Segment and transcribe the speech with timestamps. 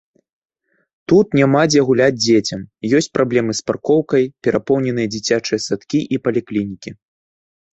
[1.11, 2.63] Тут няма дзе гуляць дзецям,
[2.99, 6.89] ёсць праблемы з паркоўкай, перапоўненыя дзіцячыя садкі і паліклінікі.